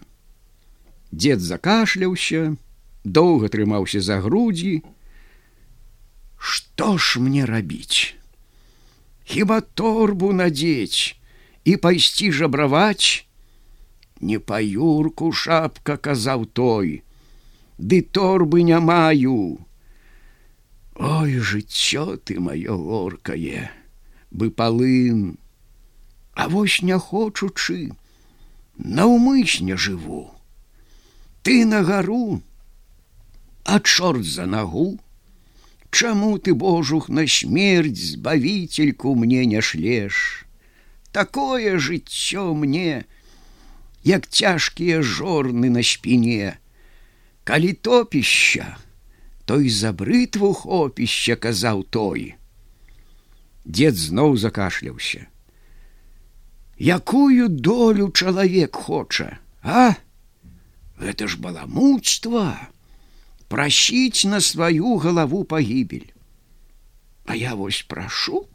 Дед 1.12 1.42
закашляўся, 1.42 2.56
доўга 3.04 3.50
трымаўся 3.50 4.02
за 4.02 4.20
грудзі. 4.22 4.82
Што 6.38 6.98
ж 6.98 7.20
мне 7.20 7.46
рабіць? 7.46 8.16
Хіба 9.24 9.62
торбу 9.62 10.34
надзець 10.34 11.16
і 11.64 11.78
пайсці 11.78 12.32
жабраваць? 12.32 13.26
Не 14.20 14.40
па 14.40 14.60
юрку 14.60 15.32
шапка 15.32 15.98
казаў 15.98 16.46
той, 16.46 17.04
Ды 17.78 18.02
торбы 18.02 18.62
не 18.64 18.80
маю. 18.80 19.60
Ой, 20.96 21.40
жыццё 21.40 22.18
ты 22.18 22.40
маё 22.40 22.78
горкае, 22.78 23.72
бы 24.32 24.52
палын, 24.52 25.38
А 26.34 26.50
вось 26.50 26.82
не 26.82 26.98
хочучы, 26.98 27.92
наўмысне 28.78 29.78
жыву. 29.78 30.34
Ты 31.44 31.66
на 31.66 31.84
гару, 31.84 32.42
а 33.64 33.80
чорт 33.80 34.26
за 34.26 34.46
нагу, 34.46 35.00
Чаму 35.94 36.40
ты 36.40 36.56
божух 36.56 37.08
на 37.08 37.28
смерць 37.28 38.18
збавительку 38.18 39.14
мне 39.14 39.46
не 39.46 39.62
шлеш? 39.62 40.48
Такое 41.12 41.78
жыццё 41.78 42.56
мне, 42.56 43.06
як 44.04 44.26
цяжкія 44.28 45.04
жорны 45.04 45.70
на 45.70 45.84
спіне, 45.84 46.58
Калі 47.44 47.74
топішча, 47.74 48.78
той 49.46 49.70
за 49.70 49.94
брытву 49.94 50.54
хопішча 50.54 51.36
казаў 51.36 51.84
той. 51.84 52.34
Дед 53.66 53.94
зноў 53.94 54.38
закашляўся. 54.38 55.28
Якую 56.80 57.50
долю 57.50 58.10
чалавек 58.10 58.76
хоча, 58.76 59.38
а? 59.62 59.94
Гэта 60.98 61.28
ж 61.28 61.38
баламуцтва, 61.38 62.73
прасіць 63.54 64.26
на 64.26 64.42
сваю 64.42 64.98
галаву 64.98 65.44
пагібель. 65.44 66.10
А 67.26 67.36
я 67.36 67.54
вось 67.54 67.86
прашу, 67.86 68.48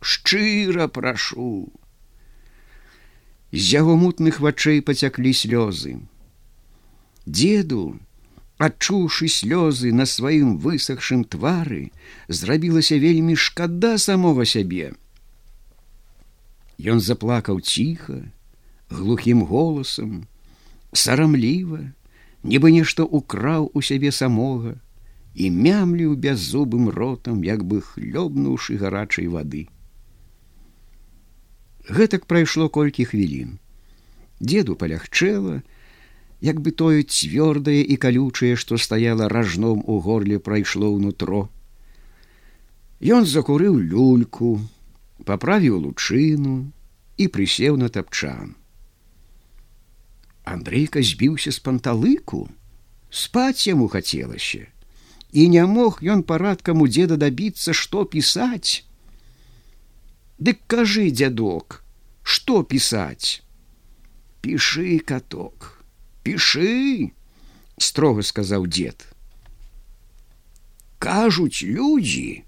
шчыра 0.00 0.88
прашу. 0.92 1.72
З 3.52 3.64
яго 3.80 3.96
мутных 3.96 4.40
вачэй 4.44 4.84
пацяклі 4.84 5.32
слёзы. 5.32 5.94
Деду, 7.24 7.96
адчуўшы 8.60 9.32
слёзы 9.32 9.96
на 9.96 10.04
сваім 10.04 10.60
высахшым 10.60 11.24
твары, 11.24 11.88
зрабілася 12.28 13.00
вельмі 13.00 13.40
шкада 13.40 13.96
самога 13.96 14.44
сябе. 14.44 14.92
Ён 16.76 17.00
заплакаў 17.00 17.64
ціха, 17.64 18.20
глухім 18.92 19.48
голасам, 19.48 20.28
сарамліва, 20.92 21.95
нібы 22.46 22.72
нешта 22.72 23.04
украў 23.04 23.70
у 23.74 23.82
сябе 23.82 24.12
самога 24.14 24.74
і 25.34 25.50
мямліў 25.52 26.16
бяззубым 26.16 26.88
ротам, 26.88 27.42
як 27.44 27.64
бы 27.64 27.82
хлёбнуўшы 27.84 28.78
гарачай 28.80 29.28
вады. 29.28 29.66
Гэтак 31.88 32.26
прайшло 32.26 32.68
колькі 32.68 33.04
хвілін. 33.04 33.58
Деду 34.40 34.76
палягчэла, 34.76 35.62
як 36.40 36.60
бы 36.60 36.72
тое 36.72 37.02
цвёрдае 37.02 37.82
і 37.84 37.96
калючае, 37.96 38.56
што 38.56 38.78
стаяла 38.78 39.28
ражном 39.28 39.84
у 39.86 40.00
горле 40.00 40.38
прайшло 40.38 40.90
ўнутро. 40.94 41.48
Ён 43.00 43.28
закурыў 43.28 43.76
люльку, 43.76 44.60
паправіў 45.24 45.84
лучыну 45.84 46.72
і 47.16 47.28
прысеў 47.28 47.76
на 47.76 47.88
тапчан. 47.88 48.56
Андрейка 50.46 51.02
збіўся 51.02 51.50
з 51.50 51.58
панталыку, 51.58 52.46
спаць 53.10 53.66
яму 53.66 53.88
хацелася, 53.90 54.62
і 55.34 55.48
не 55.50 55.64
мог 55.66 55.98
ён 56.14 56.22
парадкам 56.22 56.84
у 56.84 56.86
дзеда 56.86 57.18
дабіцца, 57.18 57.74
што 57.74 58.04
пісаць. 58.06 58.86
Дык 60.38 60.62
кажы, 60.70 61.10
дзядок, 61.10 61.82
што 62.22 62.62
пісаць? 62.62 63.42
Пішы 64.40 65.02
каток, 65.02 65.82
пішы, 66.22 67.10
строга 67.82 68.22
сказаў 68.22 68.70
дзед. 68.70 69.02
Кажуць 71.02 71.66
людзі, 71.66 72.46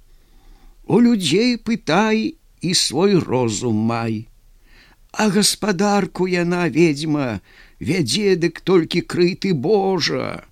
у 0.86 1.02
людзей 1.02 1.58
пытай 1.58 2.38
і 2.62 2.74
свой 2.74 3.18
розум 3.18 3.74
май. 3.90 4.28
А 5.10 5.28
гаспадарку 5.34 6.30
яна 6.30 6.68
ведьма 6.68 7.40
вядзе 7.80 8.36
дык 8.36 8.60
толькі 8.60 9.00
крыты 9.02 9.54
Божа. 9.54 10.44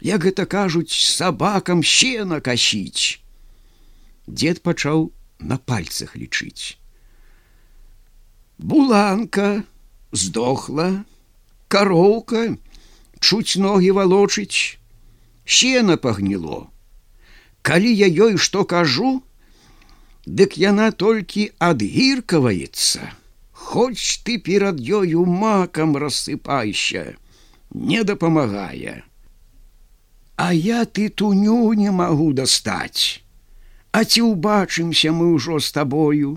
Як 0.00 0.24
гэта 0.24 0.46
кажуць 0.46 0.92
сабакам 0.92 1.82
сена 1.82 2.40
касіць. 2.40 3.20
Дед 4.26 4.62
пачаў 4.62 5.10
на 5.38 5.58
пальцах 5.58 6.16
лічыць. 6.16 6.78
Буланка 8.58 9.62
здохла, 10.12 11.04
кароўка, 11.68 12.56
чуць 13.20 13.56
ногі 13.56 13.90
валочыць, 13.98 14.78
сена 15.44 15.96
пагніло. 15.96 16.70
Калі 17.62 17.90
я 17.92 18.08
ёй 18.08 18.38
што 18.38 18.64
кажу, 18.64 19.22
дык 20.26 20.58
яна 20.58 20.90
толькі 20.90 21.50
адгіркаваецца. 21.58 23.17
Хоць 23.68 24.24
ты 24.24 24.38
перад 24.40 24.78
ёю 24.80 25.26
макам 25.28 25.90
рассыпайся, 26.00 27.02
не 27.74 28.00
дапамагае. 28.10 29.02
А 30.36 30.46
я 30.54 30.86
ты 30.86 31.10
туню 31.10 31.74
не 31.80 31.90
магу 31.90 32.32
дастаць. 32.32 33.20
А 33.92 34.04
ці 34.08 34.24
ўбачымся 34.24 35.12
мы 35.12 35.28
ўжо 35.34 35.60
з 35.60 35.76
табою. 35.76 36.32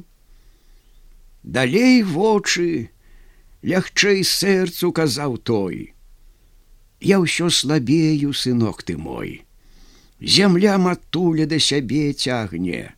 Далей 1.44 2.04
вочы, 2.04 2.92
лягчэй 3.64 4.28
сэрцу 4.28 4.92
казаў 4.92 5.40
той. 5.40 5.96
Я 7.00 7.24
ўсё 7.24 7.48
слабею, 7.48 8.36
сынок 8.36 8.84
ты 8.84 9.00
мой. 9.00 9.46
Зямля 10.20 10.76
матуля 10.78 11.48
да 11.48 11.64
сябе 11.64 12.12
цягне. 12.12 12.92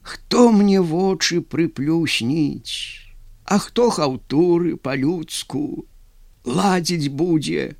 Хто 0.00 0.52
мне 0.52 0.80
вочы 0.80 1.42
прыплюсніць, 1.42 3.05
А 3.46 3.58
хто 3.62 3.90
хаўтуры 3.94 4.74
па-людску 4.76 5.86
ладзіць 6.44 7.14
будзе, 7.14 7.74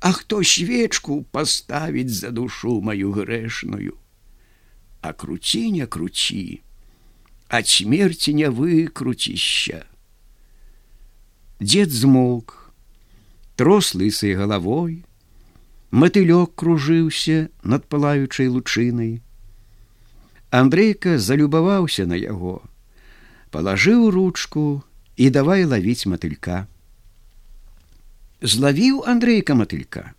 А 0.00 0.12
хто 0.12 0.44
свечку 0.46 1.24
паставіць 1.34 2.14
за 2.14 2.30
душу 2.30 2.80
маю 2.80 3.10
грэшную, 3.12 3.98
А 5.02 5.12
круці 5.12 5.72
не 5.74 5.86
круці, 5.86 6.62
ад 7.48 7.68
смерці 7.68 8.34
не 8.34 8.48
выкруцішся. 8.48 9.84
Дед 11.60 11.90
змоўк, 11.90 12.72
трос 13.56 13.94
лысай 13.94 14.34
галавой, 14.38 15.04
матылёк 15.90 16.54
кружыўся 16.54 17.50
над 17.62 17.88
палаючай 17.90 18.48
лучынай, 18.48 19.20
Андрейка 20.50 21.18
залюбаваўся 21.18 22.06
на 22.06 22.14
яго, 22.14 22.62
палажыў 23.50 24.10
ручку 24.10 24.82
і 25.16 25.30
давай 25.30 25.64
лавіць 25.64 26.06
матылька. 26.06 26.66
Злавіў 28.40 29.02
Андрейка 29.06 29.54
матылька, 29.58 30.14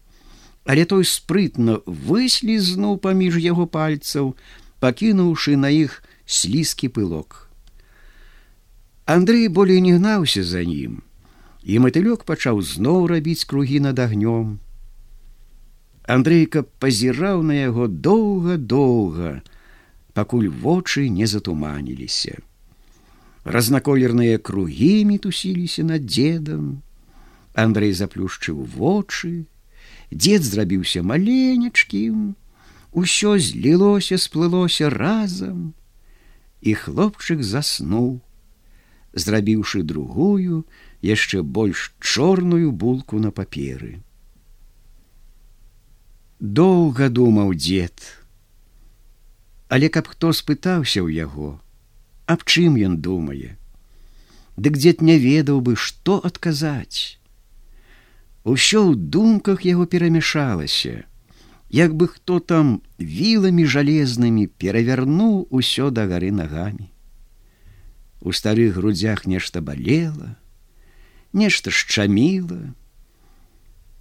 але 0.66 0.86
той 0.86 1.06
спрытна 1.08 1.80
выслізнуў 1.86 2.98
паміж 3.00 3.40
яго 3.40 3.66
пальцаў, 3.66 4.36
пакінуўшы 4.84 5.56
на 5.56 5.72
іх 5.72 6.04
слізкі 6.26 6.90
пылок. 6.92 7.48
Андрей 9.06 9.48
болей 9.48 9.82
не 9.82 9.96
гнаўся 9.98 10.44
за 10.44 10.62
ім, 10.62 11.00
і 11.64 11.80
матылёк 11.86 12.28
пачаў 12.28 12.62
зноў 12.62 13.08
рабіць 13.08 13.48
кругі 13.48 13.80
над 13.88 14.00
агнём. 14.04 14.60
Андрейка 16.10 16.64
пазіраў 16.84 17.42
на 17.46 17.56
яго 17.56 17.88
доўга-доўга, 17.88 19.42
пакуль 20.14 20.50
вочы 20.50 21.08
не 21.10 21.26
затуманіліся. 21.26 22.38
Разнаколерныя 23.44 24.38
кругі 24.38 25.06
мітусіліся 25.06 25.84
над 25.84 26.06
дзедам. 26.06 26.82
Андрей 27.54 27.94
заплюшчыў 27.94 28.64
вочы 28.64 29.46
Дзед 30.12 30.44
зрабіўся 30.44 31.04
маленечкім, 31.04 32.36
Усё 32.92 33.38
злілося, 33.38 34.18
сплылося 34.18 34.90
разам, 34.90 35.74
і 36.62 36.74
хлопчык 36.74 37.44
заснуў, 37.46 38.18
зрабіўшы 39.14 39.84
другую, 39.84 40.66
яшчэ 41.06 41.44
больш 41.44 41.94
чорную 42.02 42.72
булку 42.72 43.20
на 43.22 43.30
паперы. 43.30 44.02
Доўга 46.40 47.10
думаў 47.10 47.54
дзед, 47.54 47.94
Але 49.70 49.90
каб 49.94 50.10
хто 50.10 50.34
спытаўся 50.34 51.06
ў 51.06 51.14
яго, 51.14 51.62
аб 52.30 52.46
чым 52.46 52.78
ён 52.78 53.02
думае, 53.02 53.60
Дык 54.60 54.76
дзед 54.76 55.02
не 55.02 55.16
ведаў 55.24 55.62
бы, 55.64 55.76
што 55.80 56.20
адказаць. 56.30 57.16
Усё 58.44 58.82
ў 58.92 58.96
думках 59.16 59.64
яго 59.64 59.86
перамяшалася, 59.94 61.08
як 61.72 61.96
бы 61.96 62.10
хто 62.12 62.40
там 62.52 62.74
віламі 63.00 63.64
жалезнымі 63.76 64.48
перавярнуў 64.60 65.48
усё 65.62 65.88
да 65.96 66.08
гары 66.12 66.32
нагамі. 66.36 66.90
У 68.20 68.36
старых 68.36 68.76
грудзях 68.76 69.24
нешта 69.24 69.64
балела, 69.64 70.36
нешта 71.32 71.72
шчаміла. 71.72 72.76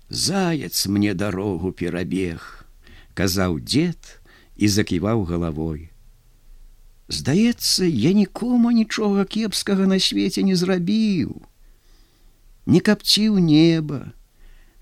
Заяц 0.09 0.87
мне 0.91 1.15
дарогу 1.15 1.71
перабег, 1.71 2.67
казаў 3.15 3.61
дзед 3.63 4.19
і 4.57 4.67
заківаў 4.67 5.23
галавой. 5.23 5.93
Здаецца, 7.09 7.85
я 7.85 8.13
нікому 8.13 8.71
нічога 8.71 9.25
кепскага 9.25 9.89
на 9.89 9.99
свеце 9.99 10.43
не 10.43 10.57
зрабіў. 10.57 11.41
Не 12.67 12.81
капціў 12.85 13.39
неба, 13.41 14.13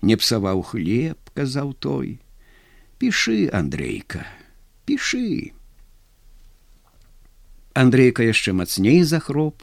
не 0.01 0.19
псаваў 0.19 0.61
хлеб, 0.61 1.15
казаў 1.33 1.71
той. 1.73 2.19
Піши 2.97 3.47
андрейка 3.53 4.27
піши 4.87 5.51
андрейка 7.75 8.23
яшчэ 8.23 8.55
мацней 8.57 9.03
захроп. 9.03 9.61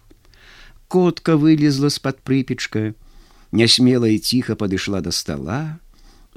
Котка 0.86 1.34
вылезла 1.40 1.88
з-пад 1.90 2.20
прыпечка 2.28 2.92
нясмела 3.50 4.06
і 4.12 4.20
ціха 4.20 4.54
падышла 4.54 5.00
да 5.00 5.10
стола 5.10 5.80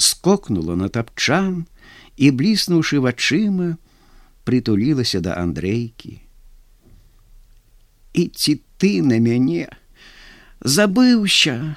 скокнула 0.01 0.79
на 0.79 0.87
тапчан 0.89 1.67
і 2.15 2.31
бліснуўшы 2.31 3.03
вачыма 3.03 3.75
прытулілася 4.47 5.19
да 5.23 5.35
андрейкі. 5.41 6.13
І 8.17 8.23
ці 8.33 8.59
ты 8.79 9.03
на 9.03 9.19
мяне? 9.19 9.67
Забыўся 10.63 11.75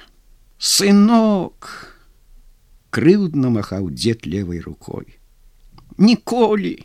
сынок! 0.57 1.73
Крыўдна 2.91 3.51
махаў 3.51 3.91
дзед 3.91 4.25
левой 4.27 4.63
рукой. 4.63 5.19
Ніколі 5.97 6.79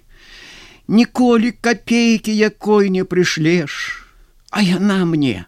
ніколі 0.89 1.51
копейкі 1.53 2.37
якой 2.37 2.91
не 2.91 3.05
прышлеш 3.05 4.03
а 4.51 4.63
яна 4.63 5.05
мне 5.05 5.47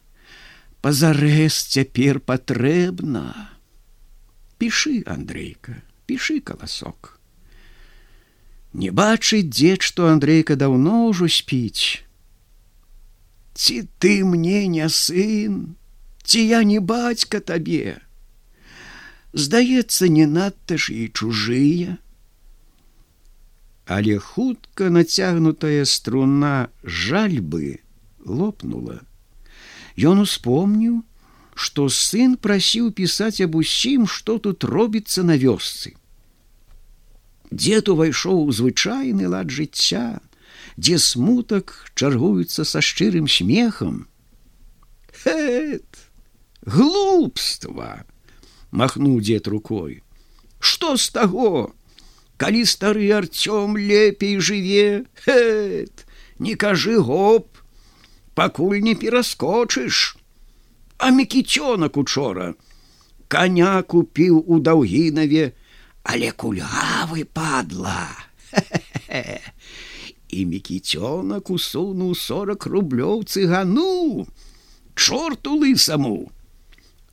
пазарэз 0.83 1.55
цяпер 1.75 2.19
патрэбна. 2.21 3.55
Пішы 4.59 5.03
андрейка 5.07 5.79
пішы 6.07 6.41
каласок 6.41 7.18
не 8.73 8.91
бачыць 8.91 9.49
дзед 9.49 9.83
што 9.83 10.09
андрейка 10.13 10.57
даўно 10.57 11.09
ўжо 11.09 11.29
спіць. 11.29 12.05
Ці 13.55 13.89
ты 13.99 14.25
мне 14.25 14.67
не 14.69 14.89
сын? 14.89 15.77
Ці 16.23 16.45
я 16.45 16.63
не 16.63 16.79
бацька 16.79 17.41
табе? 17.41 17.99
Здаецца 19.33 20.09
не 20.09 20.27
надта 20.27 20.77
ж 20.77 20.95
і 20.95 21.09
чужыя 21.09 21.99
але 23.89 24.19
хутка 24.19 24.91
нацягнутая 24.93 25.85
струна 25.89 26.69
жальбы 26.85 27.81
лопнула. 28.21 29.01
Ён 29.97 30.21
успомніў 30.23 31.01
што 31.59 31.89
сын 31.89 32.37
прасіў 32.37 32.93
пісаць 32.93 33.41
аб 33.41 33.57
усім 33.59 34.05
што 34.07 34.37
тут 34.45 34.69
робіцца 34.69 35.25
на 35.25 35.41
вёсцы 35.41 35.97
дзед 37.51 37.89
увайшоў 37.89 38.49
у 38.49 38.53
звычайны 38.53 39.29
лад 39.29 39.51
жыцця 39.51 40.21
дзе 40.77 40.99
смутак 40.99 41.91
чаргуецца 41.95 42.65
са 42.65 42.81
шчырым 42.81 43.27
смехам. 43.27 44.07
Глупства 46.63 48.05
махнуў 48.71 49.21
дзед 49.21 49.49
рукой. 49.49 50.03
Что 50.61 50.97
з 50.97 51.09
таго? 51.11 51.75
Калі 52.37 52.63
стары 52.65 53.11
арцём 53.11 53.77
лепей 53.77 54.39
жыве 54.39 55.07
Хэт, 55.25 56.07
не 56.39 56.55
кажы 56.55 57.01
гоп 57.03 57.59
пакуль 58.35 58.79
не 58.79 58.95
пераскочыш. 58.95 60.17
А 60.99 61.11
мікіцёнак 61.11 61.97
учора 61.99 62.55
коня 63.29 63.83
купіў 63.83 64.39
у 64.47 64.59
даўгінаве 64.59 65.53
але 66.09 66.33
кульгавы 66.33 67.29
падла 67.29 68.09
і 70.39 70.41
мікіцёнак 70.49 71.53
усунуў 71.53 72.17
сорок 72.17 72.65
рублёў 72.73 73.25
цыгану 73.29 74.25
чорту 74.97 75.61
лысаму 75.61 76.33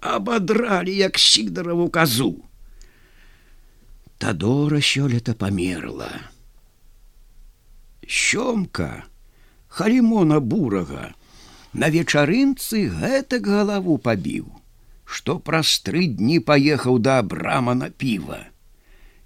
абадралі 0.06 0.96
як 0.96 1.20
сідараву 1.20 1.90
казу. 1.90 2.44
Тадора 4.18 4.80
сёлета 4.80 5.34
памерла. 5.34 6.10
Сёмка, 8.08 9.04
халімона 9.68 10.40
бурага, 10.40 11.14
на 11.74 11.90
вечарынцы 11.90 12.86
гэтак 12.88 13.50
галаву 13.50 13.98
пабіў, 13.98 14.46
што 15.04 15.40
праз 15.40 15.82
тры 15.84 16.08
дні 16.08 16.40
паехаў 16.40 17.00
да 17.00 17.20
абрама 17.20 17.74
на 17.76 17.90
піва. 17.90 18.46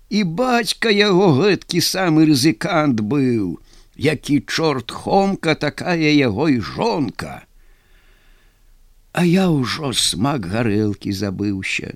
І 0.10 0.24
бацька 0.24 0.90
яго 0.90 1.28
гэткі 1.38 1.82
самы 1.86 2.26
рызыкант 2.30 3.02
быў, 3.02 3.60
які 3.96 4.40
чорт 4.42 4.92
хомка 4.92 5.54
такая 5.56 6.14
яго 6.14 6.50
і 6.50 6.60
жонка. 6.60 7.46
А 9.14 9.26
я 9.26 9.50
ўжо 9.54 9.94
смак 9.94 10.48
гарэлкі 10.50 11.14
забыўся. 11.14 11.94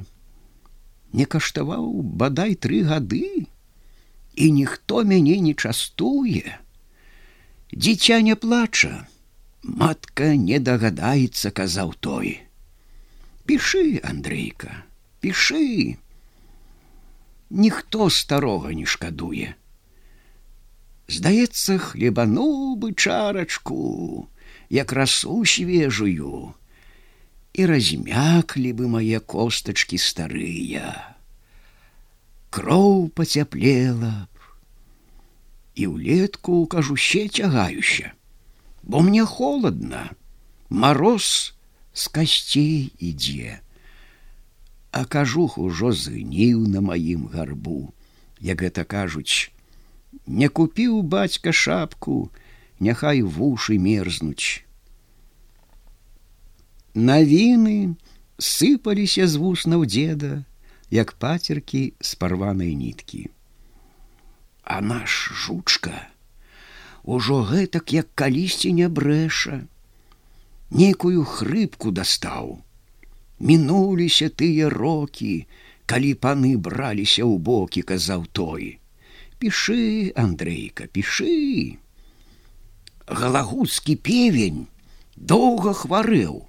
Не 1.14 1.26
каштаваў 1.26 1.90
бадай 2.22 2.54
тры 2.54 2.84
гады, 2.86 3.48
і 4.36 4.52
ніхто 4.52 5.04
мяне 5.04 5.40
не 5.40 5.54
частуе. 5.54 6.60
Дзіця 7.74 8.22
не 8.22 8.36
плача, 8.36 9.08
Матка 9.64 10.36
не 10.36 10.60
дагадаецца, 10.60 11.50
казаў 11.56 11.94
той. 12.04 12.44
Пішы, 13.48 14.04
Андрейка, 14.04 14.84
пішы. 15.24 15.96
Ніхто 17.54 18.10
старога 18.10 18.74
не 18.74 18.86
шкадуе. 18.90 19.54
Здаецца, 21.06 21.78
хлебануў 21.78 22.82
бы 22.82 22.90
чарачку, 22.98 24.26
як 24.74 24.94
расу 24.98 25.46
свежую, 25.46 26.58
і 27.54 27.66
размяклі 27.70 28.74
бы 28.74 28.90
мае 28.90 29.22
костачки 29.22 30.02
старыя. 30.02 31.14
Кроў 32.50 33.14
пацяплела 33.14 34.26
б. 34.26 34.50
І 35.78 35.94
ўлетку 35.94 36.66
кажуще 36.66 37.28
цягаюся, 37.30 38.18
бо 38.82 39.06
мне 39.06 39.26
холодно, 39.30 40.10
мороз 40.70 41.54
з 41.94 42.08
касцей 42.10 42.90
ідзе. 42.98 43.63
А 44.94 45.06
кажух 45.10 45.58
ужо 45.58 45.90
згніў 45.90 46.68
на 46.70 46.82
маім 46.86 47.26
гарбу, 47.34 47.94
як 48.38 48.62
гэта 48.62 48.84
кажуць, 48.86 49.50
не 50.28 50.50
купіў 50.50 51.02
бацька 51.02 51.50
шапку, 51.50 52.30
няхай 52.78 53.24
вушы 53.26 53.80
мерзнуць. 53.82 54.62
Навіны 56.94 57.98
сыпаліся 58.38 59.26
з 59.26 59.42
вуснаў 59.42 59.86
деда, 59.90 60.46
як 60.94 61.14
пацеркі 61.18 61.82
з 61.98 62.14
парванай 62.22 62.76
ніткі. 62.78 63.24
А 64.62 64.78
наш 64.82 65.16
жучка 65.34 65.96
ужо 67.02 67.40
гэтак 67.50 67.98
як 67.98 68.14
калісьці 68.14 68.74
не 68.78 68.92
брэша, 69.00 69.58
некую 70.70 71.26
хрыпку 71.26 71.90
дастаў. 71.90 72.62
Мінуліся 73.44 74.30
тыя 74.42 74.70
рокі, 74.72 75.34
калі 75.86 76.14
паны 76.26 76.56
браліся 76.56 77.28
ў 77.28 77.36
бокі, 77.50 77.84
казаў 77.84 78.24
той. 78.32 78.80
Пішы, 79.44 80.16
Андрейка, 80.16 80.88
пішы. 80.88 81.76
Галагуцкі 83.08 84.00
певень 84.00 84.66
доўга 85.20 85.76
хварэў 85.76 86.42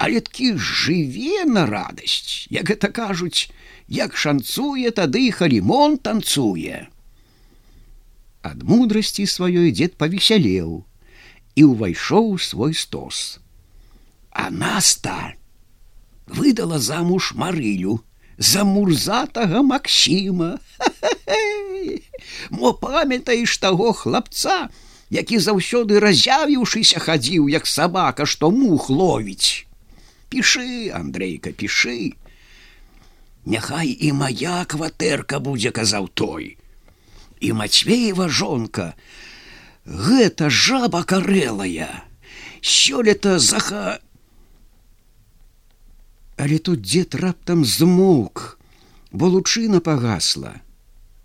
але 0.00 0.20
такі 0.24 0.54
жыве 0.56 1.44
на 1.44 1.66
радасць, 1.68 2.48
як 2.48 2.72
гэта 2.72 2.88
кажуць, 2.88 3.52
як 3.86 4.16
шанцуе 4.16 4.88
тады 4.96 5.28
халімон 5.28 5.98
танцуе. 6.00 6.88
Ад 8.40 8.62
мудрасці 8.64 9.26
сваёй 9.28 9.68
дзед 9.76 10.00
павесялеў 10.00 10.70
і 11.60 11.62
ўвайшоў 11.68 12.40
свой 12.40 12.72
стос. 12.72 13.36
А 14.32 14.48
наста 14.48 15.36
выдала 16.34 16.78
замуж 16.78 17.32
марылю 17.34 18.00
за 18.38 18.64
мурзатага 18.64 19.62
Масіма. 19.62 20.58
Мо 22.50 22.72
памятаеш 22.72 23.58
таго 23.58 23.92
хлапца, 23.92 24.70
які 25.10 25.38
заўсёды 25.38 26.00
разявіўшыся 26.00 27.02
хадзіў 27.02 27.48
як 27.52 27.66
сабака, 27.66 28.26
што 28.26 28.50
мух 28.50 28.88
ловіць? 28.90 29.66
Пішы 30.30 30.90
андрейка 30.94 31.50
пішы. 31.50 32.14
Няхай 33.44 33.90
і 33.90 34.12
моя 34.12 34.64
кватэрка 34.64 35.40
будзе 35.40 35.70
казаў 35.74 36.08
той. 36.14 36.56
І 37.40 37.52
мацвеева 37.52 38.28
жонка. 38.28 38.94
Гэта 39.84 40.50
жаба 40.50 41.02
карэлая. 41.04 42.04
Сёлета 42.60 43.38
заха 43.38 43.98
але 46.40 46.58
тут 46.58 46.80
дзед 46.80 47.14
раптам 47.20 47.64
змоўк 47.68 48.56
бо 49.12 49.28
лучына 49.28 49.80
пагасла. 49.80 50.54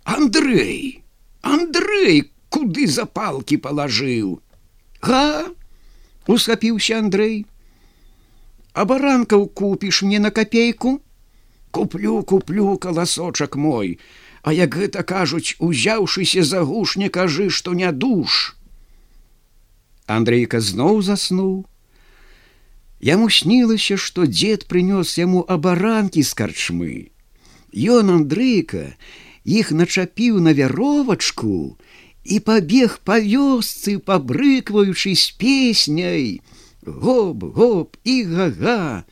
Андрей 0.04 1.02
андрей 1.40 2.30
куды 2.52 2.84
запалкі 2.86 3.56
палажыў? 3.64 4.42
Га 5.00 5.48
усхапіўся 6.28 6.98
андрей 7.00 7.46
а 8.76 8.84
баранкаў 8.84 9.46
купіш 9.48 10.02
мне 10.04 10.20
на 10.20 10.30
копейку 10.30 11.00
куплю 11.70 12.20
куплю 12.22 12.76
каласочак 12.76 13.56
мой 13.56 13.96
а 14.42 14.52
як 14.52 14.76
гэта 14.76 15.02
кажуць 15.02 15.56
узяўшыся 15.58 16.44
за 16.44 16.60
гуш 16.60 16.96
не 17.00 17.08
кажы 17.08 17.48
што 17.48 17.72
не 17.72 17.88
душ! 18.04 18.52
Андрейка 20.06 20.60
зноў 20.60 21.00
заснуў 21.02 21.64
яму 23.00 23.28
снілася 23.30 23.96
што 23.96 24.26
дзед 24.26 24.66
прынёс 24.66 25.18
яму 25.18 25.44
абаранкі 25.48 26.22
з 26.22 26.32
карчмы. 26.34 27.10
Ён 27.72 28.10
андрейка 28.10 28.96
іх 29.44 29.70
начапіў 29.70 30.40
на 30.40 30.52
вяровачку 30.52 31.76
і 32.24 32.40
пабег 32.40 33.00
па 33.04 33.20
вёсцы 33.20 33.98
пабрыкваючы 33.98 35.14
з 35.14 35.30
песняй 35.38 36.40
гоп 36.86 37.44
гоп 37.44 37.96
і 38.04 38.22
гага. 38.24 39.04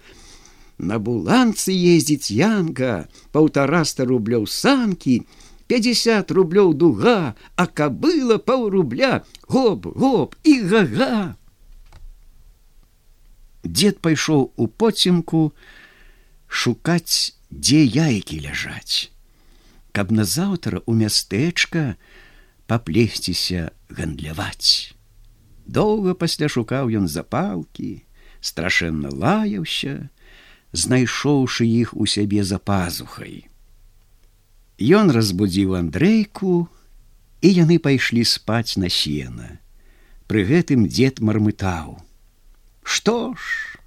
На 0.79 0.99
буланцы 0.99 1.71
ездзіць 1.71 2.35
янка 2.35 3.07
паўтараста 3.33 4.05
рублёў 4.09 4.47
санкі 4.47 5.23
50 5.69 6.31
рублёў 6.35 6.75
дуга 6.75 7.35
а 7.57 7.67
кабыла 7.67 8.39
паўрубля. 8.39 9.25
Гоп 9.47 9.87
гоп 9.87 10.35
і 10.43 10.61
гага 10.61 11.37
Дед 13.65 14.01
пайшоў 14.05 14.53
у 14.57 14.67
поцемку 14.69 15.53
шукаць 16.49 17.35
дзе 17.51 17.85
яйкі 17.85 18.41
ляжаць 18.45 19.11
каб 19.95 20.11
назаўтра 20.11 20.83
у 20.91 20.95
мястэчка 20.99 21.95
паплесціся 22.67 23.71
гандляваць 23.89 24.95
Доўга 25.67 26.13
пасля 26.15 26.49
шукаў 26.49 26.93
ён 26.93 27.09
запалкі, 27.09 28.05
страшэнна 28.45 29.09
лаяўся, 29.09 30.11
знайшоўшы 30.73 31.65
іх 31.65 31.95
у 31.97 32.07
сябе 32.07 32.45
за 32.45 32.59
пазухай. 32.59 33.49
Ён 34.77 35.11
разбудзіў 35.11 35.77
Андрейку, 35.81 36.69
і 37.41 37.49
яны 37.49 37.79
пайшлі 37.79 38.25
спаць 38.29 38.77
на 38.77 38.93
сена. 38.93 39.61
Пры 40.29 40.45
гэтым 40.45 40.89
дзед 40.89 41.21
мармытаў: 41.21 42.01
«Што 42.85 43.35
ж, 43.35 43.81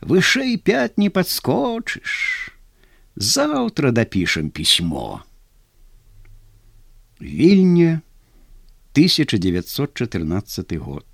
вышэй 0.00 0.56
пят 0.56 0.98
не 0.98 1.10
падскочыш. 1.10 2.50
Заўтра 3.14 3.92
дапішам 3.92 4.50
пісьмо. 4.50 5.22
Вільня 7.20 8.00
1914 8.96 10.76
год. 10.76 11.06